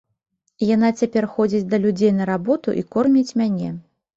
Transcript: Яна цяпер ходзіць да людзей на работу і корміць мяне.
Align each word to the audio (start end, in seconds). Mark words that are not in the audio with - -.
Яна 0.75 0.89
цяпер 1.03 1.27
ходзіць 1.35 1.63
да 1.73 1.77
людзей 1.85 2.11
на 2.23 2.29
работу 2.33 2.77
і 2.81 2.85
корміць 2.97 3.35
мяне. 3.45 3.69